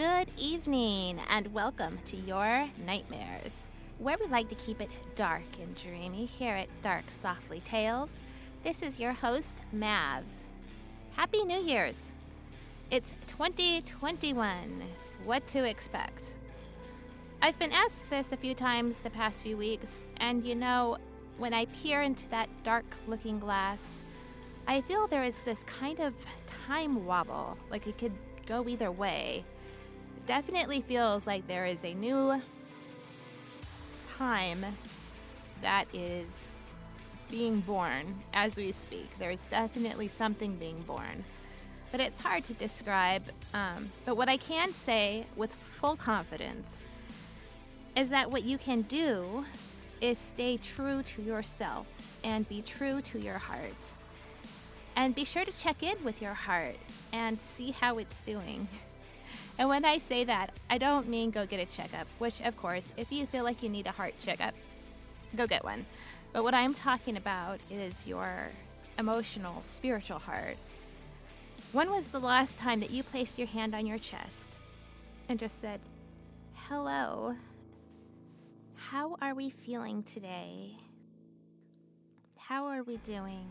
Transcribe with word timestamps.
Good 0.00 0.30
evening, 0.38 1.20
and 1.28 1.52
welcome 1.52 1.98
to 2.06 2.16
Your 2.16 2.70
Nightmares, 2.86 3.52
where 3.98 4.16
we 4.18 4.28
like 4.28 4.48
to 4.48 4.54
keep 4.54 4.80
it 4.80 4.88
dark 5.14 5.42
and 5.60 5.74
dreamy 5.74 6.24
here 6.24 6.54
at 6.54 6.68
Dark 6.80 7.10
Softly 7.10 7.60
Tales. 7.60 8.08
This 8.64 8.82
is 8.82 8.98
your 8.98 9.12
host, 9.12 9.58
Mav. 9.72 10.24
Happy 11.16 11.44
New 11.44 11.60
Year's! 11.60 11.98
It's 12.90 13.14
2021. 13.26 14.84
What 15.26 15.46
to 15.48 15.64
expect? 15.64 16.32
I've 17.42 17.58
been 17.58 17.72
asked 17.72 18.08
this 18.08 18.32
a 18.32 18.38
few 18.38 18.54
times 18.54 19.00
the 19.00 19.10
past 19.10 19.42
few 19.42 19.58
weeks, 19.58 19.90
and 20.16 20.42
you 20.46 20.54
know, 20.54 20.96
when 21.36 21.52
I 21.52 21.66
peer 21.66 22.00
into 22.00 22.26
that 22.30 22.48
dark 22.64 22.86
looking 23.06 23.38
glass, 23.38 24.00
I 24.66 24.80
feel 24.80 25.08
there 25.08 25.24
is 25.24 25.42
this 25.42 25.62
kind 25.64 26.00
of 26.00 26.14
time 26.66 27.04
wobble, 27.04 27.58
like 27.70 27.86
it 27.86 27.98
could 27.98 28.14
go 28.46 28.66
either 28.66 28.90
way. 28.90 29.44
It 30.16 30.26
definitely 30.26 30.80
feels 30.80 31.26
like 31.26 31.46
there 31.46 31.66
is 31.66 31.84
a 31.84 31.94
new 31.94 32.40
time 34.16 34.64
that 35.62 35.86
is 35.92 36.26
being 37.30 37.60
born 37.60 38.20
as 38.34 38.56
we 38.56 38.72
speak. 38.72 39.08
There's 39.18 39.40
definitely 39.50 40.08
something 40.08 40.56
being 40.56 40.80
born. 40.82 41.24
But 41.90 42.00
it's 42.00 42.20
hard 42.20 42.44
to 42.44 42.54
describe. 42.54 43.30
Um, 43.54 43.90
but 44.04 44.16
what 44.16 44.28
I 44.28 44.36
can 44.36 44.72
say 44.72 45.26
with 45.36 45.54
full 45.54 45.96
confidence 45.96 46.68
is 47.96 48.10
that 48.10 48.30
what 48.30 48.44
you 48.44 48.58
can 48.58 48.82
do 48.82 49.44
is 50.00 50.18
stay 50.18 50.56
true 50.56 51.02
to 51.02 51.22
yourself 51.22 51.86
and 52.24 52.48
be 52.48 52.62
true 52.62 53.00
to 53.02 53.18
your 53.18 53.38
heart. 53.38 53.74
And 54.96 55.14
be 55.14 55.24
sure 55.24 55.44
to 55.44 55.52
check 55.52 55.82
in 55.82 56.02
with 56.04 56.20
your 56.20 56.34
heart 56.34 56.76
and 57.12 57.38
see 57.40 57.70
how 57.70 57.98
it's 57.98 58.20
doing. 58.22 58.68
And 59.60 59.68
when 59.68 59.84
I 59.84 59.98
say 59.98 60.24
that, 60.24 60.54
I 60.70 60.78
don't 60.78 61.06
mean 61.06 61.30
go 61.30 61.44
get 61.44 61.60
a 61.60 61.66
checkup, 61.66 62.06
which, 62.18 62.40
of 62.40 62.56
course, 62.56 62.88
if 62.96 63.12
you 63.12 63.26
feel 63.26 63.44
like 63.44 63.62
you 63.62 63.68
need 63.68 63.86
a 63.86 63.90
heart 63.90 64.14
checkup, 64.18 64.54
go 65.36 65.46
get 65.46 65.62
one. 65.64 65.84
But 66.32 66.44
what 66.44 66.54
I'm 66.54 66.72
talking 66.72 67.18
about 67.18 67.60
is 67.70 68.06
your 68.06 68.48
emotional, 68.98 69.62
spiritual 69.62 70.18
heart. 70.18 70.56
When 71.72 71.90
was 71.90 72.08
the 72.08 72.20
last 72.20 72.58
time 72.58 72.80
that 72.80 72.90
you 72.90 73.02
placed 73.02 73.36
your 73.36 73.48
hand 73.48 73.74
on 73.74 73.86
your 73.86 73.98
chest 73.98 74.48
and 75.28 75.38
just 75.38 75.60
said, 75.60 75.80
Hello, 76.54 77.36
how 78.76 79.18
are 79.20 79.34
we 79.34 79.50
feeling 79.50 80.04
today? 80.04 80.70
How 82.38 82.64
are 82.64 82.82
we 82.82 82.96
doing? 82.96 83.46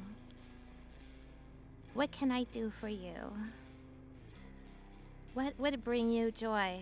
What 1.94 2.12
can 2.12 2.32
I 2.32 2.46
do 2.46 2.72
for 2.72 2.88
you? 2.88 3.14
What 5.36 5.54
would 5.60 5.84
bring 5.84 6.10
you 6.10 6.32
joy? 6.32 6.82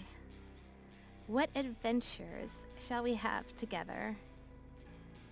What 1.27 1.49
adventures 1.53 2.49
shall 2.79 3.03
we 3.03 3.15
have 3.15 3.53
together? 3.57 4.15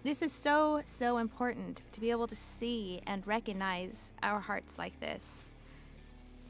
This 0.04 0.22
is 0.22 0.34
so, 0.34 0.82
so 0.86 1.18
important 1.18 1.82
to 1.94 2.02
be 2.02 2.12
able 2.12 2.28
to 2.28 2.36
see 2.36 3.02
and 3.08 3.26
recognize 3.26 4.12
our 4.22 4.42
hearts 4.42 4.78
like 4.78 5.00
this. 5.00 5.46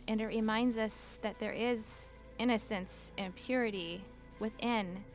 And 0.07 0.19
it 0.19 0.25
reminds 0.25 0.78
us 0.78 1.19
that 1.22 1.38
there 1.38 1.53
is 1.53 2.09
innocence 2.39 3.12
and 3.16 3.35
purity 3.35 4.03
within. 4.39 5.06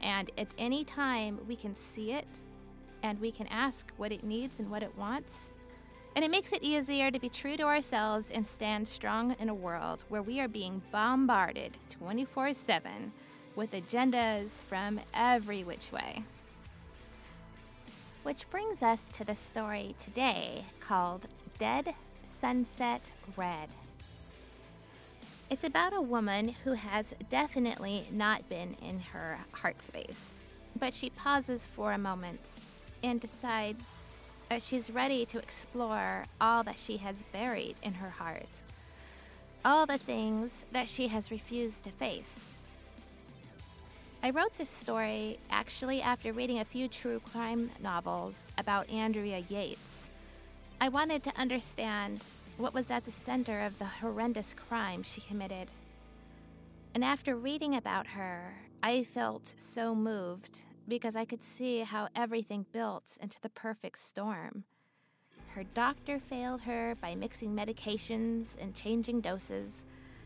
And 0.00 0.30
at 0.38 0.48
any 0.56 0.84
time, 0.84 1.40
we 1.46 1.54
can 1.54 1.76
see 1.76 2.12
it 2.12 2.26
and 3.02 3.20
we 3.20 3.30
can 3.30 3.46
ask 3.48 3.92
what 3.98 4.10
it 4.10 4.24
needs 4.24 4.58
and 4.58 4.70
what 4.70 4.82
it 4.82 4.96
wants. 4.96 5.52
And 6.18 6.24
it 6.24 6.32
makes 6.32 6.50
it 6.50 6.64
easier 6.64 7.12
to 7.12 7.20
be 7.20 7.28
true 7.28 7.56
to 7.56 7.62
ourselves 7.62 8.32
and 8.32 8.44
stand 8.44 8.88
strong 8.88 9.36
in 9.38 9.48
a 9.48 9.54
world 9.54 10.02
where 10.08 10.20
we 10.20 10.40
are 10.40 10.48
being 10.48 10.82
bombarded 10.90 11.76
24 11.90 12.54
7 12.54 13.12
with 13.54 13.70
agendas 13.70 14.48
from 14.48 14.98
every 15.14 15.62
which 15.62 15.92
way. 15.92 16.24
Which 18.24 18.50
brings 18.50 18.82
us 18.82 19.06
to 19.16 19.22
the 19.22 19.36
story 19.36 19.94
today 20.02 20.64
called 20.80 21.28
Dead 21.56 21.94
Sunset 22.40 23.12
Red. 23.36 23.68
It's 25.48 25.62
about 25.62 25.92
a 25.92 26.02
woman 26.02 26.56
who 26.64 26.72
has 26.72 27.14
definitely 27.30 28.08
not 28.10 28.48
been 28.48 28.74
in 28.82 28.98
her 29.12 29.38
heart 29.52 29.80
space, 29.84 30.32
but 30.76 30.92
she 30.92 31.10
pauses 31.10 31.64
for 31.64 31.92
a 31.92 31.96
moment 31.96 32.40
and 33.04 33.20
decides 33.20 34.02
that 34.48 34.62
she's 34.62 34.90
ready 34.90 35.26
to 35.26 35.38
explore 35.38 36.24
all 36.40 36.62
that 36.62 36.78
she 36.78 36.98
has 36.98 37.16
buried 37.32 37.76
in 37.82 37.94
her 37.94 38.10
heart, 38.10 38.62
all 39.64 39.86
the 39.86 39.98
things 39.98 40.64
that 40.72 40.88
she 40.88 41.08
has 41.08 41.30
refused 41.30 41.84
to 41.84 41.90
face. 41.90 42.54
I 44.22 44.30
wrote 44.30 44.56
this 44.58 44.70
story 44.70 45.38
actually 45.50 46.02
after 46.02 46.32
reading 46.32 46.58
a 46.58 46.64
few 46.64 46.88
true 46.88 47.20
crime 47.20 47.70
novels 47.80 48.34
about 48.58 48.90
Andrea 48.90 49.44
Yates. 49.48 50.06
I 50.80 50.88
wanted 50.88 51.22
to 51.24 51.38
understand 51.38 52.20
what 52.56 52.74
was 52.74 52.90
at 52.90 53.04
the 53.04 53.12
center 53.12 53.64
of 53.64 53.78
the 53.78 53.84
horrendous 53.84 54.54
crime 54.54 55.02
she 55.02 55.20
committed. 55.20 55.68
And 56.94 57.04
after 57.04 57.36
reading 57.36 57.76
about 57.76 58.08
her, 58.08 58.54
I 58.82 59.04
felt 59.04 59.54
so 59.58 59.94
moved 59.94 60.62
because 60.88 61.14
I 61.14 61.24
could 61.24 61.44
see 61.44 61.80
how 61.80 62.08
everything 62.16 62.66
built 62.72 63.04
into 63.20 63.40
the 63.40 63.48
perfect 63.48 63.98
storm. 63.98 64.64
Her 65.48 65.64
doctor 65.74 66.18
failed 66.18 66.62
her 66.62 66.96
by 67.00 67.14
mixing 67.14 67.54
medications 67.54 68.46
and 68.60 68.74
changing 68.74 69.20
doses, 69.20 69.82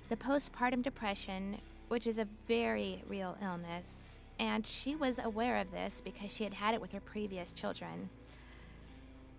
the 0.08 0.16
postpartum 0.16 0.82
depression, 0.82 1.58
which 1.88 2.06
is 2.06 2.18
a 2.18 2.28
very 2.46 3.02
real 3.08 3.36
illness, 3.42 4.18
and 4.38 4.66
she 4.66 4.94
was 4.94 5.18
aware 5.18 5.56
of 5.58 5.70
this 5.70 6.00
because 6.04 6.34
she 6.34 6.44
had 6.44 6.54
had 6.54 6.74
it 6.74 6.80
with 6.80 6.92
her 6.92 7.00
previous 7.00 7.52
children. 7.52 8.08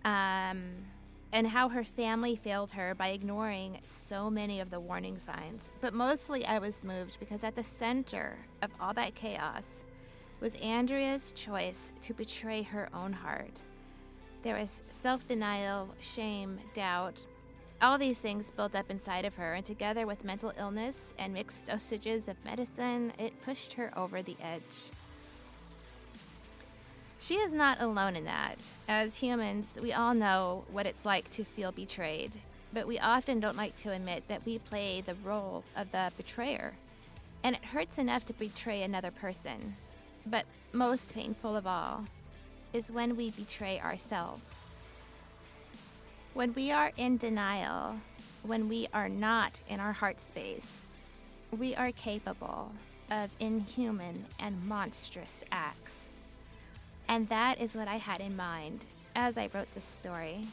Um, 0.04 0.86
and 1.32 1.48
how 1.48 1.68
her 1.68 1.82
family 1.82 2.36
failed 2.36 2.70
her 2.72 2.94
by 2.94 3.08
ignoring 3.08 3.80
so 3.84 4.30
many 4.30 4.60
of 4.60 4.70
the 4.70 4.78
warning 4.78 5.18
signs. 5.18 5.68
But 5.80 5.92
mostly 5.92 6.46
I 6.46 6.60
was 6.60 6.84
moved 6.84 7.18
because 7.18 7.42
at 7.42 7.56
the 7.56 7.62
center 7.62 8.38
of 8.62 8.70
all 8.80 8.94
that 8.94 9.16
chaos 9.16 9.66
was 10.44 10.54
Andrea's 10.56 11.32
choice 11.32 11.90
to 12.02 12.12
betray 12.12 12.60
her 12.60 12.90
own 12.92 13.14
heart. 13.14 13.60
There 14.42 14.58
was 14.60 14.82
self 14.90 15.26
denial, 15.26 15.88
shame, 16.02 16.58
doubt, 16.74 17.22
all 17.80 17.96
these 17.96 18.18
things 18.18 18.50
built 18.50 18.76
up 18.76 18.90
inside 18.90 19.24
of 19.24 19.36
her, 19.36 19.54
and 19.54 19.64
together 19.64 20.06
with 20.06 20.22
mental 20.22 20.52
illness 20.58 21.14
and 21.18 21.32
mixed 21.32 21.64
dosages 21.64 22.28
of 22.28 22.44
medicine, 22.44 23.14
it 23.18 23.40
pushed 23.42 23.72
her 23.72 23.90
over 23.96 24.20
the 24.20 24.36
edge. 24.42 24.60
She 27.20 27.36
is 27.36 27.54
not 27.54 27.80
alone 27.80 28.14
in 28.14 28.26
that. 28.26 28.62
As 28.86 29.16
humans, 29.16 29.78
we 29.80 29.94
all 29.94 30.12
know 30.12 30.64
what 30.70 30.84
it's 30.84 31.06
like 31.06 31.30
to 31.30 31.44
feel 31.44 31.72
betrayed, 31.72 32.32
but 32.70 32.86
we 32.86 32.98
often 32.98 33.40
don't 33.40 33.56
like 33.56 33.78
to 33.78 33.92
admit 33.92 34.28
that 34.28 34.44
we 34.44 34.58
play 34.58 35.00
the 35.00 35.16
role 35.24 35.64
of 35.74 35.90
the 35.90 36.12
betrayer. 36.18 36.74
And 37.42 37.56
it 37.56 37.64
hurts 37.64 37.96
enough 37.96 38.26
to 38.26 38.34
betray 38.34 38.82
another 38.82 39.10
person. 39.10 39.76
But 40.26 40.44
most 40.72 41.12
painful 41.12 41.56
of 41.56 41.66
all 41.66 42.04
is 42.72 42.90
when 42.90 43.16
we 43.16 43.30
betray 43.30 43.80
ourselves. 43.80 44.48
When 46.32 46.52
we 46.54 46.72
are 46.72 46.92
in 46.96 47.16
denial, 47.16 47.96
when 48.42 48.68
we 48.68 48.88
are 48.92 49.08
not 49.08 49.60
in 49.68 49.80
our 49.80 49.92
heart 49.92 50.20
space, 50.20 50.86
we 51.56 51.74
are 51.74 51.92
capable 51.92 52.72
of 53.10 53.30
inhuman 53.38 54.26
and 54.40 54.66
monstrous 54.66 55.44
acts. 55.52 56.08
And 57.08 57.28
that 57.28 57.60
is 57.60 57.76
what 57.76 57.86
I 57.86 57.96
had 57.96 58.20
in 58.20 58.36
mind 58.36 58.84
as 59.14 59.38
I 59.38 59.48
wrote 59.52 59.72
this 59.74 59.84
story. 59.84 60.46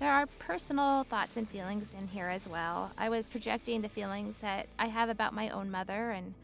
There 0.00 0.12
are 0.12 0.26
personal 0.26 1.04
thoughts 1.04 1.36
and 1.36 1.48
feelings 1.48 1.94
in 1.98 2.08
here 2.08 2.26
as 2.26 2.48
well. 2.48 2.90
I 2.98 3.08
was 3.08 3.28
projecting 3.28 3.82
the 3.82 3.88
feelings 3.88 4.38
that 4.38 4.66
I 4.78 4.86
have 4.88 5.08
about 5.08 5.32
my 5.32 5.48
own 5.48 5.70
mother 5.70 6.10
and 6.10 6.34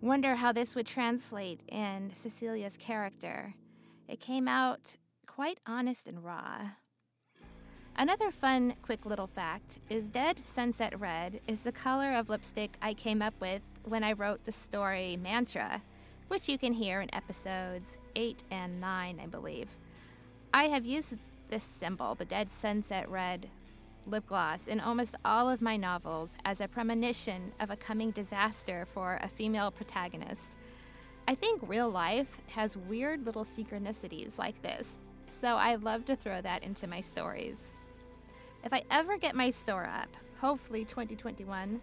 wonder 0.00 0.36
how 0.36 0.52
this 0.52 0.74
would 0.74 0.86
translate 0.86 1.60
in 1.68 2.12
Cecilia's 2.14 2.76
character. 2.76 3.54
It 4.08 4.20
came 4.20 4.48
out 4.48 4.96
quite 5.26 5.58
honest 5.66 6.06
and 6.06 6.24
raw. 6.24 6.70
Another 7.98 8.30
fun, 8.30 8.74
quick 8.82 9.06
little 9.06 9.26
fact 9.26 9.78
is 9.88 10.10
Dead 10.10 10.38
Sunset 10.44 10.98
Red 11.00 11.40
is 11.48 11.62
the 11.62 11.72
color 11.72 12.12
of 12.12 12.28
lipstick 12.28 12.76
I 12.82 12.92
came 12.92 13.22
up 13.22 13.34
with 13.40 13.62
when 13.84 14.04
I 14.04 14.12
wrote 14.12 14.44
the 14.44 14.52
story 14.52 15.16
Mantra, 15.16 15.80
which 16.28 16.48
you 16.48 16.58
can 16.58 16.74
hear 16.74 17.00
in 17.00 17.14
episodes 17.14 17.96
8 18.14 18.42
and 18.50 18.80
9, 18.80 19.20
I 19.22 19.26
believe. 19.26 19.68
I 20.52 20.64
have 20.64 20.84
used 20.84 21.14
this 21.48 21.62
symbol, 21.62 22.14
the 22.14 22.24
Dead 22.26 22.50
Sunset 22.50 23.08
Red 23.08 23.48
lip 24.06 24.26
gloss, 24.26 24.66
in 24.66 24.80
almost 24.80 25.14
all 25.24 25.48
of 25.48 25.60
my 25.60 25.76
novels 25.76 26.30
as 26.44 26.60
a 26.60 26.68
premonition 26.68 27.52
of 27.60 27.70
a 27.70 27.76
coming 27.76 28.10
disaster 28.10 28.86
for 28.92 29.18
a 29.22 29.28
female 29.28 29.70
protagonist. 29.70 30.52
I 31.28 31.34
think 31.34 31.60
real 31.66 31.90
life 31.90 32.40
has 32.48 32.76
weird 32.76 33.26
little 33.26 33.44
synchronicities 33.44 34.38
like 34.38 34.62
this, 34.62 34.98
so 35.40 35.56
I 35.56 35.74
love 35.74 36.04
to 36.06 36.16
throw 36.16 36.40
that 36.40 36.62
into 36.62 36.86
my 36.86 37.00
stories. 37.00 37.74
If 38.64 38.72
I 38.72 38.82
ever 38.90 39.16
get 39.16 39.34
my 39.34 39.50
store 39.50 39.86
up, 39.86 40.16
hopefully 40.40 40.84
2021, 40.84 41.80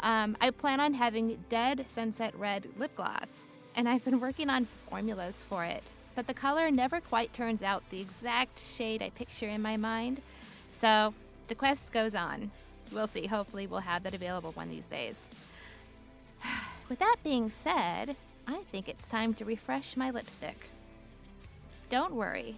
um, 0.00 0.36
I 0.40 0.50
plan 0.50 0.80
on 0.80 0.94
having 0.94 1.44
Dead 1.48 1.86
Sunset 1.88 2.34
Red 2.36 2.68
lip 2.76 2.94
gloss, 2.96 3.46
and 3.74 3.88
I've 3.88 4.04
been 4.04 4.20
working 4.20 4.50
on 4.50 4.64
formulas 4.64 5.44
for 5.48 5.64
it. 5.64 5.82
But 6.14 6.26
the 6.26 6.34
color 6.34 6.70
never 6.70 7.00
quite 7.00 7.32
turns 7.34 7.62
out 7.62 7.82
the 7.90 8.00
exact 8.00 8.58
shade 8.58 9.02
I 9.02 9.10
picture 9.10 9.48
in 9.48 9.60
my 9.60 9.76
mind. 9.76 10.22
So 10.74 11.14
the 11.48 11.54
quest 11.54 11.92
goes 11.92 12.14
on. 12.14 12.50
We'll 12.92 13.06
see. 13.06 13.26
Hopefully, 13.26 13.66
we'll 13.66 13.80
have 13.80 14.02
that 14.04 14.14
available 14.14 14.52
one 14.52 14.68
of 14.68 14.74
these 14.74 14.86
days. 14.86 15.16
With 16.88 16.98
that 16.98 17.16
being 17.24 17.50
said, 17.50 18.16
I 18.46 18.62
think 18.70 18.88
it's 18.88 19.08
time 19.08 19.34
to 19.34 19.44
refresh 19.44 19.96
my 19.96 20.10
lipstick. 20.10 20.70
Don't 21.88 22.14
worry, 22.14 22.56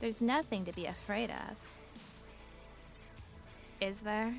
there's 0.00 0.20
nothing 0.20 0.64
to 0.64 0.72
be 0.72 0.86
afraid 0.86 1.30
of. 1.30 1.56
Is 3.80 4.00
there? 4.00 4.34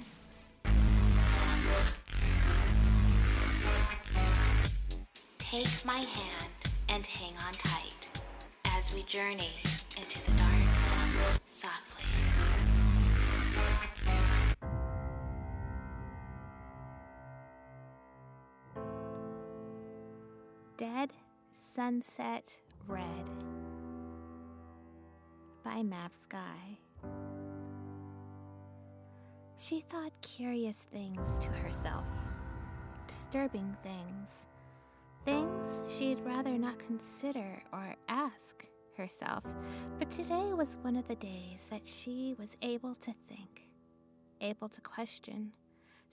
Take 5.39 5.85
my 5.85 5.97
hand 5.97 6.47
and 6.89 7.05
hang 7.05 7.33
on 7.45 7.53
tight 7.53 8.09
as 8.65 8.93
we 8.93 9.03
journey 9.03 9.51
Sunset 21.81 22.57
Red 22.87 23.27
by 25.65 25.81
Mav 25.81 26.11
Skye. 26.13 26.77
She 29.57 29.81
thought 29.89 30.11
curious 30.21 30.75
things 30.75 31.39
to 31.39 31.47
herself, 31.47 32.05
disturbing 33.07 33.75
things, 33.81 34.45
things 35.25 35.81
she'd 35.87 36.19
rather 36.19 36.55
not 36.55 36.77
consider 36.77 37.63
or 37.73 37.95
ask 38.07 38.63
herself. 38.95 39.43
But 39.97 40.11
today 40.11 40.53
was 40.53 40.77
one 40.83 40.95
of 40.95 41.07
the 41.07 41.15
days 41.15 41.65
that 41.71 41.87
she 41.87 42.35
was 42.37 42.57
able 42.61 42.93
to 42.93 43.11
think, 43.27 43.63
able 44.39 44.69
to 44.69 44.81
question. 44.81 45.51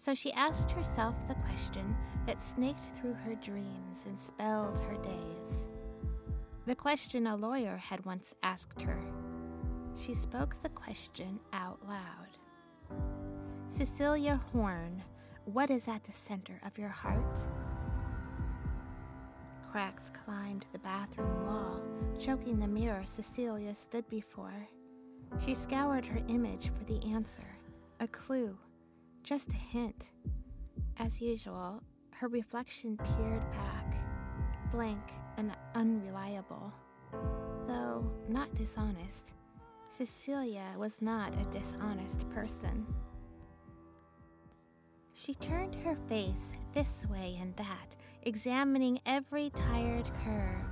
So 0.01 0.15
she 0.15 0.33
asked 0.33 0.71
herself 0.71 1.17
the 1.27 1.35
question 1.35 1.95
that 2.25 2.41
snaked 2.41 2.85
through 2.97 3.15
her 3.15 3.35
dreams 3.35 4.07
and 4.07 4.19
spelled 4.19 4.79
her 4.79 4.97
days. 5.03 5.67
The 6.67 6.77
question 6.77 7.27
a 7.27 7.35
lawyer 7.35 7.77
had 7.77 8.05
once 8.07 8.33
asked 8.45 8.81
her. 8.83 9.01
She 9.97 10.15
spoke 10.15 10.63
the 10.63 10.69
question 10.69 11.41
out 11.53 11.81
loud. 11.87 12.39
Cecilia 13.71 14.41
Horn, 14.53 15.03
what 15.45 15.69
is 15.69 15.89
at 15.89 16.05
the 16.05 16.13
center 16.13 16.61
of 16.65 16.79
your 16.79 16.91
heart? 16.91 17.39
Cracks 19.73 20.13
climbed 20.25 20.65
the 20.73 20.79
bathroom 20.79 21.45
wall, 21.45 21.83
choking 22.21 22.61
the 22.61 22.69
mirror 22.69 23.03
Cecilia 23.05 23.75
stood 23.75 24.09
before. 24.09 24.69
She 25.45 25.55
scoured 25.55 26.07
her 26.07 26.23
image 26.29 26.71
for 26.79 26.85
the 26.85 27.05
answer, 27.13 27.59
a 28.01 28.07
clue, 28.09 28.57
just 29.29 29.53
a 29.53 29.57
hint. 29.57 30.09
As 30.97 31.21
usual, 31.21 31.83
her 32.13 32.29
reflection 32.29 32.97
peered 32.97 33.51
back, 33.51 33.95
blank 34.73 35.03
and 35.37 35.53
unreliable. 35.75 36.73
Though 37.67 38.11
not 38.27 38.55
dishonest, 38.55 39.33
Cecilia 39.91 40.65
was 40.79 41.03
not 41.03 41.35
a 41.35 41.45
dishonest 41.51 42.27
person. 42.31 42.87
She 45.13 45.35
turned 45.35 45.75
her 45.75 45.99
face 46.09 46.55
this 46.73 47.05
way 47.11 47.37
and 47.39 47.55
that, 47.57 47.97
examining 48.23 48.99
every 49.05 49.51
tired 49.51 50.09
curve, 50.25 50.65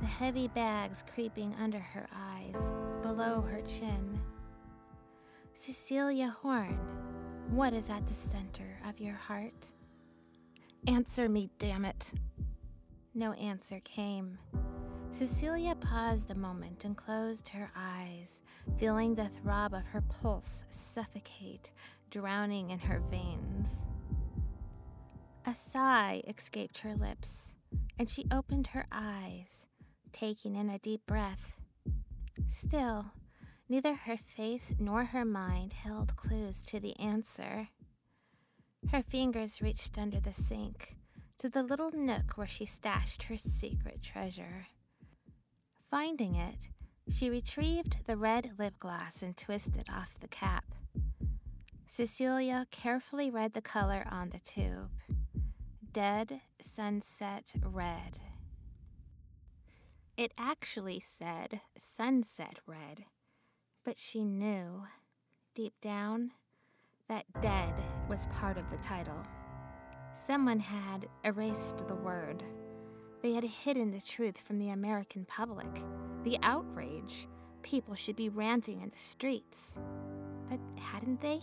the 0.00 0.06
heavy 0.06 0.46
bags 0.46 1.02
creeping 1.12 1.52
under 1.60 1.80
her 1.80 2.06
eyes, 2.14 2.62
below 3.02 3.40
her 3.40 3.62
chin. 3.62 4.20
Cecilia 5.56 6.36
Horn, 6.42 6.78
what 7.50 7.72
is 7.72 7.90
at 7.90 8.06
the 8.06 8.14
center 8.14 8.78
of 8.88 9.00
your 9.00 9.14
heart? 9.14 9.68
Answer 10.86 11.28
me, 11.28 11.50
damn 11.58 11.84
it. 11.84 12.12
No 13.14 13.32
answer 13.32 13.80
came. 13.84 14.38
Cecilia 15.12 15.76
paused 15.76 16.30
a 16.30 16.34
moment 16.34 16.84
and 16.84 16.96
closed 16.96 17.48
her 17.50 17.70
eyes, 17.76 18.40
feeling 18.78 19.14
the 19.14 19.28
throb 19.28 19.72
of 19.72 19.84
her 19.86 20.00
pulse 20.00 20.64
suffocate, 20.70 21.70
drowning 22.10 22.70
in 22.70 22.80
her 22.80 23.00
veins. 23.10 23.68
A 25.46 25.54
sigh 25.54 26.22
escaped 26.26 26.78
her 26.78 26.96
lips, 26.96 27.52
and 27.98 28.08
she 28.08 28.26
opened 28.32 28.68
her 28.68 28.86
eyes, 28.90 29.66
taking 30.12 30.56
in 30.56 30.68
a 30.68 30.78
deep 30.78 31.06
breath. 31.06 31.56
Still, 32.48 33.12
neither 33.68 33.94
her 33.94 34.16
face 34.16 34.72
nor 34.78 35.04
her 35.06 35.24
mind 35.24 35.72
held 35.72 36.16
clues 36.16 36.62
to 36.62 36.78
the 36.80 36.98
answer. 36.98 37.68
Her 38.92 39.02
fingers 39.02 39.62
reached 39.62 39.96
under 39.98 40.20
the 40.20 40.32
sink 40.32 40.96
to 41.38 41.48
the 41.48 41.62
little 41.62 41.90
nook 41.92 42.36
where 42.36 42.46
she 42.46 42.66
stashed 42.66 43.24
her 43.24 43.36
secret 43.36 44.02
treasure. 44.02 44.66
Finding 45.90 46.34
it, 46.34 46.70
she 47.12 47.30
retrieved 47.30 47.98
the 48.06 48.16
red 48.16 48.52
lip 48.58 48.74
gloss 48.78 49.22
and 49.22 49.36
twisted 49.36 49.86
off 49.88 50.16
the 50.20 50.28
cap. 50.28 50.64
Cecilia 51.86 52.66
carefully 52.70 53.30
read 53.30 53.52
the 53.52 53.62
color 53.62 54.04
on 54.10 54.30
the 54.30 54.40
tube. 54.40 54.90
Dead 55.92 56.40
Sunset 56.60 57.52
Red. 57.62 58.18
It 60.16 60.32
actually 60.36 60.98
said 60.98 61.60
Sunset 61.78 62.58
Red, 62.66 63.04
but 63.84 63.98
she 63.98 64.24
knew, 64.24 64.82
deep 65.54 65.74
down, 65.80 66.32
that 67.08 67.26
dead 67.42 67.74
was 68.08 68.26
part 68.26 68.56
of 68.56 68.70
the 68.70 68.78
title. 68.78 69.26
Someone 70.14 70.60
had 70.60 71.08
erased 71.24 71.86
the 71.86 71.94
word. 71.94 72.42
They 73.22 73.32
had 73.32 73.44
hidden 73.44 73.90
the 73.90 74.00
truth 74.00 74.38
from 74.38 74.58
the 74.58 74.70
American 74.70 75.24
public. 75.26 75.82
The 76.22 76.38
outrage. 76.42 77.28
People 77.62 77.94
should 77.94 78.16
be 78.16 78.28
ranting 78.28 78.80
in 78.82 78.90
the 78.90 78.96
streets. 78.96 79.72
But 80.48 80.60
hadn't 80.78 81.20
they? 81.20 81.40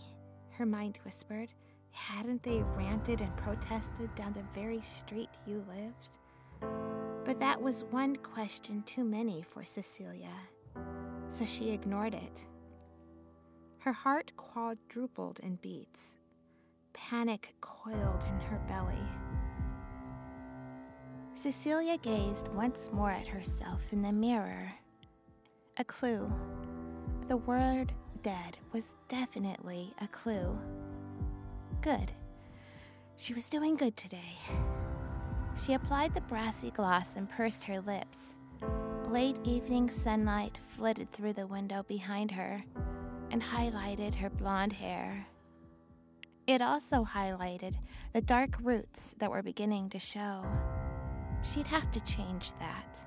Her 0.50 0.66
mind 0.66 0.98
whispered. 1.04 1.52
Hadn't 1.90 2.42
they 2.42 2.62
ranted 2.76 3.20
and 3.20 3.36
protested 3.36 4.14
down 4.14 4.32
the 4.32 4.44
very 4.54 4.80
street 4.80 5.28
you 5.46 5.64
lived? 5.68 6.18
But 7.24 7.38
that 7.40 7.60
was 7.60 7.84
one 7.90 8.16
question 8.16 8.82
too 8.84 9.04
many 9.04 9.42
for 9.42 9.64
Cecilia, 9.64 10.32
so 11.32 11.46
she 11.46 11.70
ignored 11.70 12.14
it. 12.14 12.46
Her 13.78 13.92
heart 13.92 14.32
quadrupled 14.36 15.40
in 15.40 15.56
beats. 15.56 16.16
Panic 16.92 17.54
coiled 17.60 18.24
in 18.28 18.40
her 18.46 18.60
belly. 18.68 19.02
Cecilia 21.34 21.96
gazed 21.98 22.48
once 22.48 22.90
more 22.92 23.10
at 23.10 23.26
herself 23.26 23.80
in 23.90 24.02
the 24.02 24.12
mirror. 24.12 24.72
A 25.78 25.84
clue. 25.84 26.30
The 27.28 27.38
word 27.38 27.92
dead 28.22 28.58
was 28.72 28.94
definitely 29.08 29.94
a 30.00 30.06
clue. 30.08 30.56
Good. 31.80 32.12
She 33.16 33.34
was 33.34 33.48
doing 33.48 33.76
good 33.76 33.96
today. 33.96 34.38
She 35.64 35.72
applied 35.72 36.14
the 36.14 36.20
brassy 36.20 36.70
gloss 36.70 37.16
and 37.16 37.28
pursed 37.28 37.64
her 37.64 37.80
lips. 37.80 38.36
Late 39.12 39.36
evening 39.44 39.90
sunlight 39.90 40.58
flitted 40.68 41.12
through 41.12 41.34
the 41.34 41.46
window 41.46 41.82
behind 41.86 42.30
her 42.30 42.64
and 43.30 43.42
highlighted 43.42 44.14
her 44.14 44.30
blonde 44.30 44.72
hair. 44.72 45.26
It 46.46 46.62
also 46.62 47.04
highlighted 47.04 47.74
the 48.14 48.22
dark 48.22 48.56
roots 48.62 49.14
that 49.18 49.30
were 49.30 49.42
beginning 49.42 49.90
to 49.90 49.98
show. 49.98 50.42
She'd 51.42 51.66
have 51.66 51.92
to 51.92 52.00
change 52.00 52.52
that. 52.58 52.98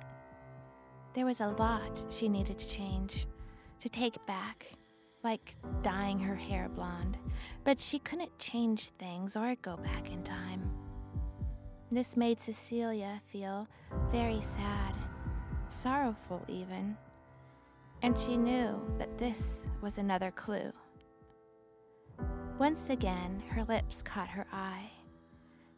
There 1.16 1.26
was 1.26 1.42
a 1.42 1.56
lot 1.58 2.06
she 2.12 2.30
needed 2.30 2.60
to 2.60 2.68
change, 2.70 3.26
to 3.80 3.90
take 3.90 4.24
back, 4.28 4.74
like 5.24 5.56
dyeing 5.82 6.20
her 6.20 6.36
hair 6.36 6.70
blonde, 6.70 7.18
but 7.64 7.80
she 7.80 7.98
couldn't 7.98 8.38
change 8.38 8.90
things 9.00 9.36
or 9.36 9.56
go 9.56 9.76
back 9.78 10.12
in 10.12 10.22
time. 10.22 10.70
This 11.90 12.16
made 12.16 12.40
Cecilia 12.40 13.24
feel 13.26 13.68
very 14.12 14.40
sad, 14.40 14.94
sorrowful 15.76 16.42
even, 16.48 16.98
and 18.02 18.18
she 18.18 18.38
knew 18.38 18.82
that 18.98 19.18
this 19.18 19.66
was 19.82 19.98
another 19.98 20.32
clue. 20.32 20.72
Once 22.58 22.90
again, 22.90 23.44
her 23.50 23.64
lips 23.66 24.02
caught 24.02 24.30
her 24.30 24.48
eye. 24.52 24.90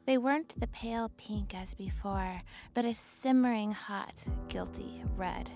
They 0.06 0.18
weren't 0.18 0.60
the 0.60 0.68
pale 0.68 1.12
pink 1.18 1.56
as 1.56 1.74
before, 1.74 2.42
but 2.74 2.86
a 2.86 2.94
simmering 2.94 3.72
hot, 3.72 4.14
guilty 4.48 5.04
red. 5.16 5.50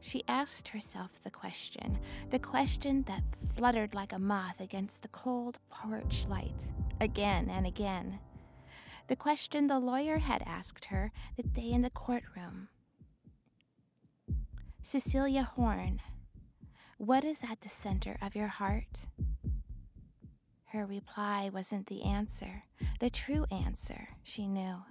She 0.00 0.24
asked 0.26 0.68
herself 0.68 1.22
the 1.22 1.30
question, 1.30 1.98
the 2.30 2.38
question 2.38 3.04
that 3.06 3.22
fluttered 3.54 3.94
like 3.94 4.12
a 4.12 4.18
moth 4.18 4.60
against 4.60 5.02
the 5.02 5.08
cold 5.08 5.58
porch 5.70 6.26
light, 6.28 6.68
again 7.00 7.48
and 7.48 7.66
again. 7.66 8.18
The 9.06 9.16
question 9.16 9.66
the 9.66 9.78
lawyer 9.78 10.18
had 10.18 10.42
asked 10.46 10.86
her 10.86 11.12
the 11.36 11.42
day 11.42 11.70
in 11.70 11.82
the 11.82 11.90
courtroom. 11.90 12.68
Cecilia 14.86 15.44
Horn, 15.44 16.02
what 16.98 17.24
is 17.24 17.42
at 17.42 17.62
the 17.62 17.70
center 17.70 18.18
of 18.20 18.36
your 18.36 18.48
heart? 18.48 19.06
Her 20.66 20.84
reply 20.84 21.50
wasn't 21.50 21.86
the 21.86 22.02
answer, 22.02 22.64
the 23.00 23.08
true 23.08 23.46
answer, 23.50 24.08
she 24.22 24.46
knew. 24.46 24.82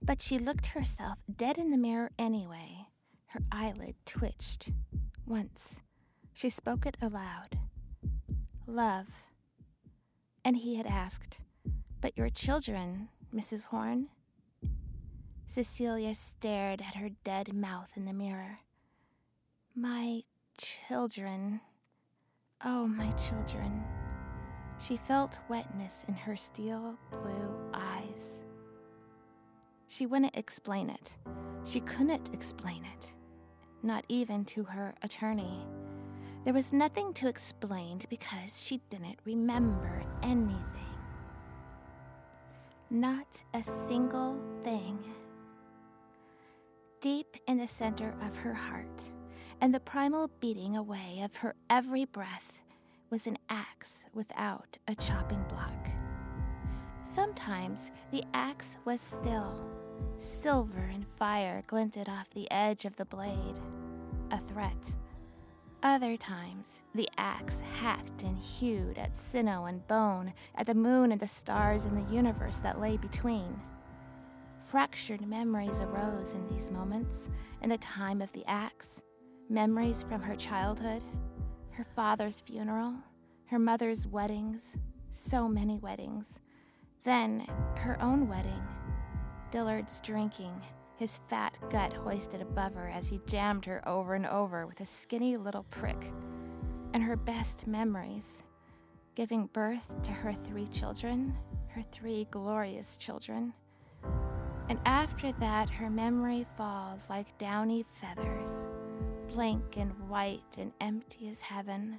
But 0.00 0.22
she 0.22 0.38
looked 0.38 0.68
herself 0.68 1.18
dead 1.36 1.58
in 1.58 1.70
the 1.70 1.76
mirror 1.76 2.12
anyway. 2.18 2.86
Her 3.26 3.40
eyelid 3.52 3.94
twitched. 4.06 4.70
Once, 5.26 5.80
she 6.32 6.48
spoke 6.48 6.86
it 6.86 6.96
aloud 7.02 7.58
Love. 8.66 9.08
And 10.44 10.56
he 10.56 10.76
had 10.76 10.86
asked, 10.86 11.40
But 12.00 12.16
your 12.16 12.30
children, 12.30 13.10
Mrs. 13.34 13.66
Horn? 13.66 14.08
Cecilia 15.52 16.14
stared 16.14 16.80
at 16.80 16.94
her 16.94 17.10
dead 17.24 17.52
mouth 17.52 17.90
in 17.94 18.04
the 18.04 18.14
mirror. 18.14 18.60
My 19.76 20.22
children. 20.56 21.60
Oh, 22.64 22.86
my 22.86 23.10
children. 23.10 23.84
She 24.82 24.96
felt 24.96 25.40
wetness 25.50 26.06
in 26.08 26.14
her 26.14 26.36
steel 26.36 26.96
blue 27.10 27.70
eyes. 27.74 28.42
She 29.88 30.06
wouldn't 30.06 30.38
explain 30.38 30.88
it. 30.88 31.18
She 31.66 31.80
couldn't 31.80 32.32
explain 32.32 32.86
it, 32.96 33.12
not 33.82 34.06
even 34.08 34.46
to 34.46 34.64
her 34.64 34.94
attorney. 35.02 35.66
There 36.46 36.54
was 36.54 36.72
nothing 36.72 37.12
to 37.12 37.28
explain 37.28 38.00
because 38.08 38.58
she 38.58 38.80
didn't 38.88 39.18
remember 39.26 40.02
anything. 40.22 40.56
Not 42.88 43.26
a 43.52 43.62
single 43.62 44.38
thing. 44.64 44.98
Deep 47.02 47.36
in 47.48 47.58
the 47.58 47.66
center 47.66 48.14
of 48.24 48.36
her 48.36 48.54
heart, 48.54 49.02
and 49.60 49.74
the 49.74 49.80
primal 49.80 50.30
beating 50.38 50.76
away 50.76 51.20
of 51.24 51.34
her 51.34 51.56
every 51.68 52.04
breath, 52.04 52.60
was 53.10 53.26
an 53.26 53.36
axe 53.48 54.04
without 54.14 54.78
a 54.86 54.94
chopping 54.94 55.42
block. 55.48 55.90
Sometimes 57.02 57.90
the 58.12 58.22
axe 58.34 58.76
was 58.84 59.00
still. 59.00 59.68
Silver 60.20 60.88
and 60.94 61.04
fire 61.16 61.64
glinted 61.66 62.08
off 62.08 62.30
the 62.30 62.48
edge 62.52 62.84
of 62.84 62.94
the 62.94 63.04
blade, 63.04 63.58
a 64.30 64.38
threat. 64.38 64.94
Other 65.82 66.16
times, 66.16 66.82
the 66.94 67.08
axe 67.18 67.62
hacked 67.80 68.22
and 68.22 68.38
hewed 68.38 68.96
at 68.96 69.16
sinew 69.16 69.64
and 69.64 69.84
bone, 69.88 70.34
at 70.54 70.66
the 70.66 70.74
moon 70.76 71.10
and 71.10 71.20
the 71.20 71.26
stars 71.26 71.84
in 71.84 71.96
the 71.96 72.14
universe 72.14 72.58
that 72.58 72.80
lay 72.80 72.96
between. 72.96 73.60
Fractured 74.72 75.28
memories 75.28 75.82
arose 75.82 76.32
in 76.32 76.46
these 76.48 76.70
moments, 76.70 77.28
in 77.60 77.68
the 77.68 77.76
time 77.76 78.22
of 78.22 78.32
the 78.32 78.42
axe, 78.46 79.02
memories 79.50 80.02
from 80.02 80.22
her 80.22 80.34
childhood, 80.34 81.02
her 81.72 81.84
father's 81.94 82.40
funeral, 82.40 82.94
her 83.48 83.58
mother's 83.58 84.06
weddings, 84.06 84.68
so 85.12 85.46
many 85.46 85.78
weddings. 85.78 86.38
Then 87.02 87.46
her 87.80 88.00
own 88.00 88.30
wedding. 88.30 88.62
Dillard's 89.50 90.00
drinking, 90.00 90.58
his 90.96 91.20
fat 91.28 91.52
gut 91.68 91.92
hoisted 91.92 92.40
above 92.40 92.72
her 92.72 92.88
as 92.88 93.08
he 93.08 93.20
jammed 93.26 93.66
her 93.66 93.86
over 93.86 94.14
and 94.14 94.24
over 94.24 94.66
with 94.66 94.80
a 94.80 94.86
skinny 94.86 95.36
little 95.36 95.64
prick. 95.64 96.10
And 96.94 97.02
her 97.02 97.16
best 97.16 97.66
memories 97.66 98.42
giving 99.16 99.50
birth 99.52 100.02
to 100.04 100.12
her 100.12 100.32
three 100.32 100.66
children, 100.68 101.36
her 101.68 101.82
three 101.82 102.26
glorious 102.30 102.96
children. 102.96 103.52
And 104.68 104.78
after 104.86 105.32
that, 105.32 105.68
her 105.68 105.90
memory 105.90 106.46
falls 106.56 107.08
like 107.10 107.36
downy 107.38 107.84
feathers 108.00 108.64
blank 109.32 109.78
and 109.78 109.92
white 110.10 110.58
and 110.58 110.72
empty 110.80 111.28
as 111.28 111.40
heaven. 111.40 111.98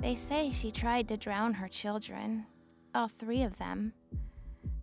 They 0.00 0.14
say 0.14 0.50
she 0.50 0.70
tried 0.70 1.08
to 1.08 1.16
drown 1.16 1.54
her 1.54 1.68
children, 1.68 2.46
all 2.94 3.08
three 3.08 3.42
of 3.42 3.56
them. 3.56 3.94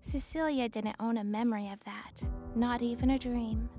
Cecilia 0.01 0.67
didn't 0.69 0.95
own 0.99 1.17
a 1.17 1.23
memory 1.23 1.69
of 1.69 1.83
that, 1.83 2.23
not 2.55 2.81
even 2.81 3.11
a 3.11 3.19
dream. 3.19 3.69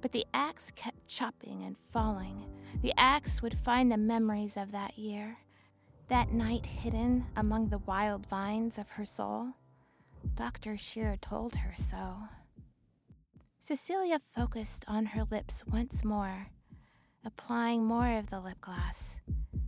But 0.00 0.12
the 0.12 0.26
axe 0.34 0.72
kept 0.74 1.06
chopping 1.06 1.62
and 1.64 1.76
falling. 1.92 2.46
The 2.82 2.94
axe 2.96 3.42
would 3.42 3.58
find 3.58 3.90
the 3.90 3.96
memories 3.96 4.56
of 4.56 4.72
that 4.72 4.98
year, 4.98 5.38
that 6.08 6.32
night 6.32 6.66
hidden 6.66 7.26
among 7.36 7.68
the 7.68 7.78
wild 7.78 8.26
vines 8.26 8.78
of 8.78 8.88
her 8.90 9.04
soul. 9.04 9.48
Dr. 10.38 10.76
Shear 10.76 11.16
told 11.20 11.56
her 11.56 11.74
so. 11.74 12.14
Cecilia 13.58 14.20
focused 14.20 14.84
on 14.86 15.06
her 15.06 15.24
lips 15.24 15.64
once 15.66 16.04
more 16.04 16.46
applying 17.24 17.84
more 17.84 18.16
of 18.16 18.30
the 18.30 18.38
lip 18.38 18.60
gloss. 18.60 19.16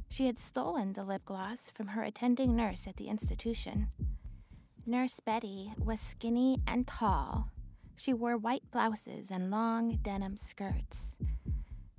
She 0.08 0.26
had 0.26 0.38
stolen 0.38 0.92
the 0.92 1.02
lip 1.02 1.22
gloss 1.24 1.72
from 1.74 1.88
her 1.88 2.04
attending 2.04 2.54
nurse 2.54 2.86
at 2.86 2.96
the 2.96 3.08
institution. 3.08 3.88
Nurse 4.86 5.18
Betty 5.18 5.72
was 5.76 5.98
skinny 5.98 6.58
and 6.68 6.86
tall. 6.86 7.48
She 7.96 8.14
wore 8.14 8.36
white 8.38 8.70
blouses 8.70 9.28
and 9.28 9.50
long 9.50 9.98
denim 10.00 10.36
skirts. 10.36 11.16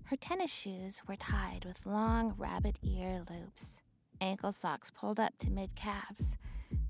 Her 0.05 0.15
tennis 0.15 0.49
shoes 0.49 1.01
were 1.09 1.17
tied 1.17 1.65
with 1.65 1.85
long 1.85 2.35
rabbit 2.37 2.79
ear 2.81 3.23
loops, 3.29 3.79
ankle 4.21 4.53
socks 4.53 4.89
pulled 4.89 5.19
up 5.19 5.37
to 5.39 5.51
mid 5.51 5.75
calves. 5.75 6.35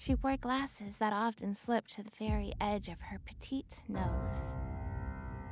She 0.01 0.15
wore 0.15 0.35
glasses 0.35 0.95
that 0.95 1.13
often 1.13 1.53
slipped 1.53 1.91
to 1.91 2.01
the 2.01 2.09
very 2.17 2.53
edge 2.59 2.87
of 2.87 2.99
her 3.01 3.19
petite 3.23 3.83
nose. 3.87 4.55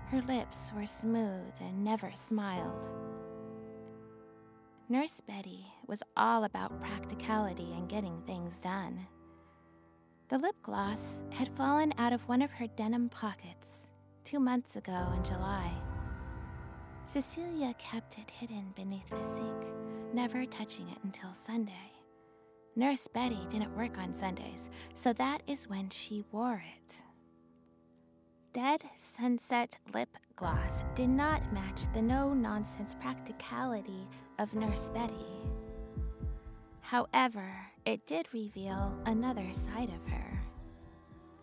Her 0.07 0.23
lips 0.23 0.71
were 0.75 0.87
smooth 0.87 1.53
and 1.61 1.83
never 1.83 2.11
smiled. 2.15 2.89
Nurse 4.89 5.21
Betty 5.21 5.67
was 5.85 6.01
all 6.17 6.45
about 6.45 6.81
practicality 6.81 7.73
and 7.77 7.87
getting 7.87 8.23
things 8.23 8.57
done. 8.57 9.05
The 10.29 10.39
lip 10.39 10.55
gloss 10.63 11.21
had 11.31 11.55
fallen 11.55 11.93
out 11.99 12.11
of 12.11 12.27
one 12.27 12.41
of 12.41 12.51
her 12.53 12.65
denim 12.75 13.09
pockets 13.09 13.85
two 14.23 14.39
months 14.39 14.75
ago 14.75 15.13
in 15.15 15.23
July. 15.23 15.71
Cecilia 17.05 17.75
kept 17.77 18.17
it 18.17 18.31
hidden 18.31 18.73
beneath 18.75 19.09
the 19.11 19.21
sink, 19.21 19.71
never 20.11 20.43
touching 20.47 20.89
it 20.89 20.97
until 21.03 21.35
Sunday. 21.35 21.98
Nurse 22.79 23.09
Betty 23.09 23.45
didn't 23.49 23.75
work 23.75 23.97
on 23.97 24.13
Sundays, 24.13 24.69
so 24.95 25.11
that 25.11 25.43
is 25.47 25.67
when 25.67 25.89
she 25.89 26.23
wore 26.31 26.63
it. 26.77 26.95
Dead 28.53 28.85
Sunset 28.97 29.75
lip 29.93 30.07
gloss 30.37 30.71
did 30.95 31.09
not 31.09 31.41
match 31.51 31.81
the 31.93 32.01
no 32.01 32.33
nonsense 32.33 32.95
practicality 33.01 34.07
of 34.37 34.53
Nurse 34.53 34.89
Betty. 34.93 35.27
However, 36.79 37.53
it 37.83 38.07
did 38.07 38.33
reveal 38.33 38.97
another 39.05 39.51
side 39.51 39.89
of 39.89 40.09
her 40.09 40.39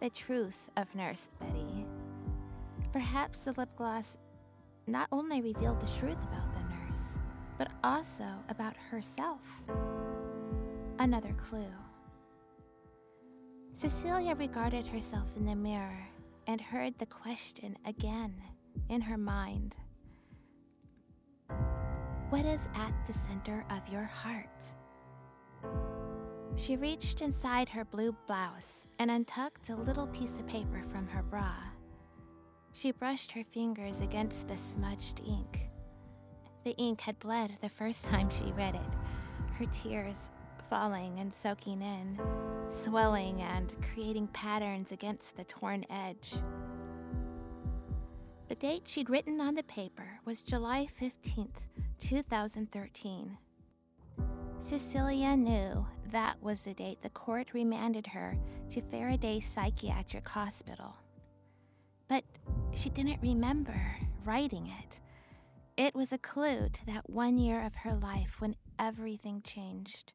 the 0.00 0.09
truth 0.09 0.71
of 0.78 0.95
Nurse 0.95 1.28
Betty. 1.38 1.85
Perhaps 2.95 3.43
the 3.43 3.52
lip 3.52 3.69
gloss 3.76 4.16
not 4.87 5.09
only 5.12 5.43
revealed 5.43 5.81
the 5.81 6.00
truth 6.00 6.16
about 6.33 6.55
the 6.55 6.61
nurse, 6.61 7.19
but 7.59 7.69
also 7.85 8.25
about 8.49 8.75
herself. 8.90 9.43
Another 10.99 11.35
clue. 11.35 11.73
Cecilia 13.75 14.35
regarded 14.35 14.87
herself 14.87 15.29
in 15.37 15.45
the 15.45 15.55
mirror 15.55 16.09
and 16.47 16.61
heard 16.61 16.99
the 16.99 17.07
question 17.07 17.76
again 17.85 18.35
in 18.88 19.03
her 19.03 19.19
mind 19.19 19.76
What 22.31 22.47
is 22.47 22.61
at 22.75 22.95
the 23.07 23.12
center 23.29 23.67
of 23.71 23.93
your 23.93 24.05
heart? 24.05 24.65
She 26.57 26.76
reached 26.76 27.21
inside 27.21 27.69
her 27.69 27.85
blue 27.85 28.17
blouse 28.26 28.87
and 28.99 29.11
untucked 29.11 29.69
a 29.69 29.76
little 29.76 30.07
piece 30.07 30.38
of 30.38 30.47
paper 30.47 30.83
from 30.91 31.07
her 31.09 31.23
bra. 31.23 31.57
She 32.73 32.91
brushed 32.91 33.33
her 33.33 33.45
fingers 33.53 34.00
against 34.00 34.49
the 34.49 34.57
smudged 34.57 35.21
ink. 35.26 35.69
The 36.65 36.75
ink 36.79 37.03
had 37.03 37.19
bled 37.19 37.59
the 37.61 37.69
first 37.69 38.07
time 38.07 38.31
she 38.31 38.53
read 38.53 38.75
it, 38.75 39.53
her 39.59 39.67
tears 39.67 40.31
falling 40.69 41.19
and 41.21 41.33
soaking 41.33 41.83
in, 41.83 42.19
swelling 42.71 43.43
and 43.43 43.75
creating 43.93 44.29
patterns 44.29 44.93
against 44.93 45.37
the 45.37 45.45
torn 45.45 45.85
edge. 45.91 46.35
The 48.49 48.55
date 48.55 48.83
she'd 48.87 49.11
written 49.11 49.41
on 49.41 49.55
the 49.55 49.63
paper 49.65 50.21
was 50.25 50.43
July 50.43 50.89
15th, 51.01 51.49
2013. 51.99 53.39
Cecilia 54.61 55.37
knew 55.37 55.87
that 56.11 56.41
was 56.43 56.63
the 56.63 56.75
date 56.75 57.01
the 57.03 57.11
court 57.11 57.49
remanded 57.53 58.07
her 58.07 58.37
to 58.71 58.81
Faraday 58.83 59.41
Psychiatric 59.41 60.29
Hospital. 60.29 60.95
But 62.09 62.25
she 62.73 62.91
didn't 62.91 63.21
remember 63.23 63.97
writing 64.25 64.73
it. 64.81 65.01
It 65.77 65.95
was 65.95 66.13
a 66.13 66.19
clue 66.19 66.69
to 66.69 66.87
that 66.87 67.11
one 67.11 67.39
year 67.39 67.63
of 67.63 67.75
her 67.75 67.95
life 67.95 68.41
when 68.41 68.57
everything 68.79 69.43
changed, 69.43 70.13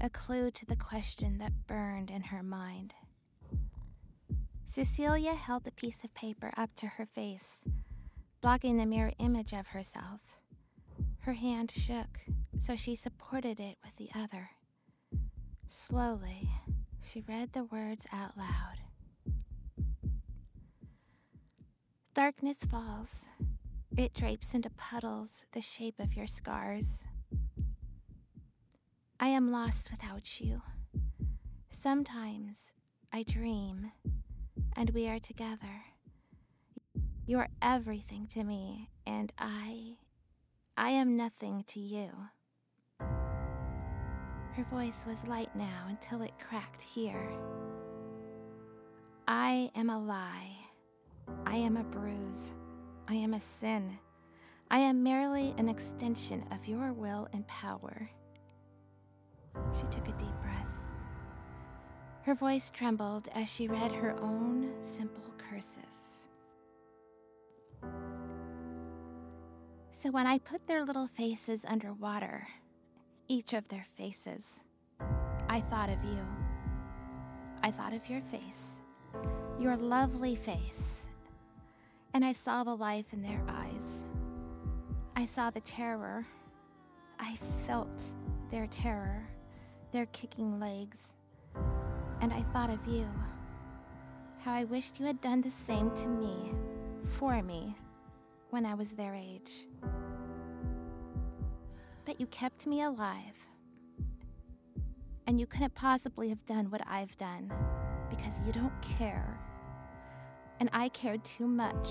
a 0.00 0.10
clue 0.10 0.50
to 0.50 0.66
the 0.66 0.76
question 0.76 1.38
that 1.38 1.66
burned 1.66 2.10
in 2.10 2.22
her 2.22 2.42
mind. 2.42 2.94
Cecilia 4.66 5.34
held 5.34 5.64
the 5.64 5.70
piece 5.70 6.02
of 6.02 6.14
paper 6.14 6.52
up 6.56 6.74
to 6.76 6.86
her 6.86 7.06
face, 7.06 7.60
blocking 8.40 8.76
the 8.76 8.86
mirror 8.86 9.12
image 9.18 9.52
of 9.52 9.68
herself. 9.68 10.20
Her 11.20 11.34
hand 11.34 11.70
shook, 11.70 12.20
so 12.58 12.76
she 12.76 12.96
supported 12.96 13.60
it 13.60 13.76
with 13.84 13.96
the 13.96 14.10
other. 14.14 14.50
Slowly, 15.68 16.50
she 17.02 17.22
read 17.26 17.52
the 17.52 17.64
words 17.64 18.06
out 18.12 18.36
loud. 18.36 18.80
Darkness 22.14 22.64
falls. 22.64 23.24
It 23.96 24.12
drapes 24.12 24.54
into 24.54 24.70
puddles 24.70 25.44
the 25.52 25.60
shape 25.60 25.98
of 25.98 26.14
your 26.14 26.26
scars. 26.26 27.04
I 29.24 29.28
am 29.28 29.50
lost 29.50 29.90
without 29.90 30.38
you. 30.38 30.60
Sometimes 31.70 32.72
I 33.10 33.22
dream 33.22 33.90
and 34.76 34.90
we 34.90 35.08
are 35.08 35.18
together. 35.18 35.86
You 37.26 37.38
are 37.38 37.48
everything 37.62 38.26
to 38.34 38.44
me, 38.44 38.90
and 39.06 39.32
I. 39.38 39.96
I 40.76 40.90
am 40.90 41.16
nothing 41.16 41.64
to 41.68 41.80
you. 41.80 42.10
Her 43.00 44.66
voice 44.70 45.06
was 45.08 45.24
light 45.26 45.56
now 45.56 45.86
until 45.88 46.20
it 46.20 46.38
cracked 46.38 46.82
here. 46.82 47.32
I 49.26 49.70
am 49.74 49.88
a 49.88 50.04
lie. 50.04 50.54
I 51.46 51.56
am 51.56 51.78
a 51.78 51.84
bruise. 51.84 52.52
I 53.08 53.14
am 53.14 53.32
a 53.32 53.40
sin. 53.40 53.98
I 54.70 54.80
am 54.80 55.02
merely 55.02 55.54
an 55.56 55.70
extension 55.70 56.44
of 56.52 56.68
your 56.68 56.92
will 56.92 57.26
and 57.32 57.48
power. 57.48 58.10
She 59.76 59.86
took 59.86 60.06
a 60.08 60.12
deep 60.18 60.40
breath. 60.42 60.66
Her 62.22 62.34
voice 62.34 62.70
trembled 62.70 63.28
as 63.34 63.48
she 63.48 63.68
read 63.68 63.92
her 63.92 64.18
own 64.20 64.72
simple 64.80 65.32
cursive. 65.36 65.82
So 69.92 70.10
when 70.10 70.26
I 70.26 70.38
put 70.38 70.66
their 70.66 70.84
little 70.84 71.06
faces 71.06 71.64
under 71.66 71.92
water, 71.92 72.48
each 73.28 73.54
of 73.54 73.68
their 73.68 73.86
faces, 73.96 74.44
I 75.48 75.60
thought 75.60 75.88
of 75.88 76.02
you. 76.04 76.18
I 77.62 77.70
thought 77.70 77.94
of 77.94 78.08
your 78.10 78.20
face, 78.20 78.82
your 79.58 79.76
lovely 79.76 80.34
face, 80.34 81.06
and 82.12 82.24
I 82.24 82.32
saw 82.32 82.64
the 82.64 82.76
life 82.76 83.06
in 83.12 83.22
their 83.22 83.42
eyes. 83.48 84.04
I 85.16 85.24
saw 85.24 85.50
the 85.50 85.60
terror. 85.60 86.26
I 87.18 87.38
felt 87.66 88.02
their 88.50 88.66
terror, 88.66 89.22
their 89.94 90.06
kicking 90.06 90.58
legs 90.58 91.14
and 92.20 92.32
I 92.32 92.42
thought 92.52 92.68
of 92.68 92.84
you. 92.84 93.08
How 94.44 94.52
I 94.52 94.64
wished 94.64 94.98
you 94.98 95.06
had 95.06 95.20
done 95.20 95.40
the 95.40 95.50
same 95.50 95.94
to 95.94 96.08
me, 96.08 96.50
for 97.16 97.40
me, 97.44 97.76
when 98.50 98.66
I 98.66 98.74
was 98.74 98.90
their 98.90 99.14
age. 99.14 99.68
But 102.04 102.20
you 102.20 102.26
kept 102.26 102.66
me 102.66 102.82
alive. 102.82 103.38
And 105.28 105.38
you 105.38 105.46
couldn't 105.46 105.76
possibly 105.76 106.28
have 106.28 106.44
done 106.44 106.72
what 106.72 106.82
I've 106.88 107.16
done 107.16 107.52
because 108.10 108.40
you 108.44 108.52
don't 108.52 108.82
care. 108.82 109.38
And 110.58 110.70
I 110.72 110.88
cared 110.88 111.24
too 111.24 111.46
much. 111.46 111.88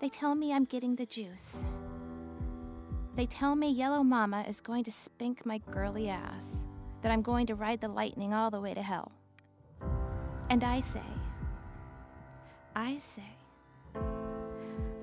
They 0.00 0.08
tell 0.08 0.34
me 0.34 0.52
I'm 0.52 0.64
getting 0.64 0.96
the 0.96 1.06
juice. 1.06 1.62
They 3.16 3.26
tell 3.26 3.56
me 3.56 3.70
Yellow 3.70 4.02
Mama 4.02 4.44
is 4.48 4.60
going 4.60 4.84
to 4.84 4.92
spink 4.92 5.44
my 5.44 5.58
girly 5.70 6.08
ass 6.08 6.44
that 7.02 7.10
I'm 7.10 7.22
going 7.22 7.46
to 7.46 7.54
ride 7.54 7.80
the 7.80 7.88
lightning 7.88 8.32
all 8.32 8.50
the 8.50 8.60
way 8.60 8.74
to 8.74 8.82
hell. 8.82 9.12
And 10.48 10.64
I 10.64 10.80
say, 10.80 11.02
I 12.74 12.98
say, 12.98 13.22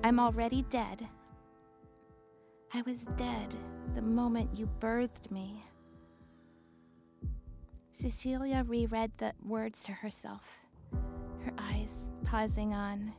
I'm 0.02 0.18
already 0.18 0.62
dead. 0.70 1.06
I 2.72 2.82
was 2.82 2.98
dead 3.16 3.54
the 3.94 4.02
moment 4.02 4.56
you 4.56 4.68
birthed 4.80 5.30
me. 5.30 5.64
Cecilia 7.92 8.64
reread 8.66 9.10
the 9.16 9.32
words 9.44 9.82
to 9.84 9.92
herself, 9.92 10.44
her 11.44 11.52
eyes 11.58 12.08
pausing 12.24 12.72
on 12.72 13.12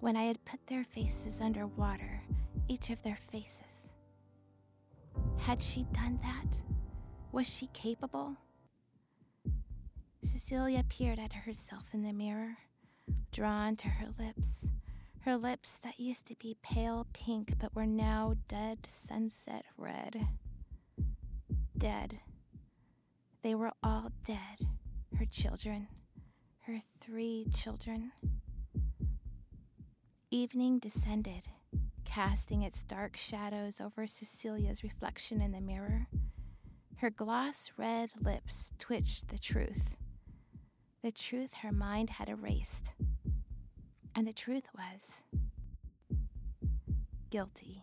when 0.00 0.16
I 0.16 0.22
had 0.22 0.44
put 0.44 0.66
their 0.66 0.84
faces 0.84 1.40
under 1.40 1.66
water, 1.66 2.22
each 2.68 2.90
of 2.90 3.02
their 3.02 3.18
faces. 3.30 3.81
Had 5.42 5.60
she 5.60 5.82
done 5.92 6.20
that? 6.22 6.56
Was 7.32 7.48
she 7.48 7.66
capable? 7.74 8.36
Cecilia 10.22 10.84
peered 10.88 11.18
at 11.18 11.32
herself 11.32 11.82
in 11.92 12.02
the 12.02 12.12
mirror, 12.12 12.58
drawn 13.32 13.74
to 13.76 13.88
her 13.88 14.06
lips, 14.16 14.68
her 15.22 15.36
lips 15.36 15.80
that 15.82 15.98
used 15.98 16.26
to 16.26 16.36
be 16.36 16.56
pale 16.62 17.08
pink 17.12 17.54
but 17.58 17.74
were 17.74 17.86
now 17.86 18.36
dead 18.46 18.88
sunset 19.08 19.64
red. 19.76 20.28
Dead. 21.76 22.20
They 23.42 23.56
were 23.56 23.72
all 23.82 24.12
dead. 24.24 24.68
Her 25.18 25.24
children, 25.24 25.88
her 26.60 26.78
three 27.00 27.48
children. 27.52 28.12
Evening 30.30 30.78
descended, 30.78 31.42
casting 32.12 32.60
its 32.60 32.82
dark 32.82 33.16
shadows 33.16 33.80
over 33.80 34.06
Cecilia's 34.06 34.82
reflection 34.82 35.40
in 35.40 35.52
the 35.52 35.60
mirror. 35.62 36.08
Her 36.96 37.08
gloss 37.08 37.70
red 37.78 38.12
lips 38.20 38.74
twitched 38.78 39.28
the 39.28 39.38
truth. 39.38 39.92
The 41.02 41.10
truth 41.10 41.54
her 41.62 41.72
mind 41.72 42.10
had 42.10 42.28
erased. 42.28 42.90
And 44.14 44.26
the 44.26 44.32
truth 44.34 44.68
was 44.76 45.40
guilty. 47.30 47.82